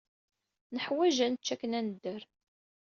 [0.75, 2.23] Neḥwaj ad nečč akken ad nedder.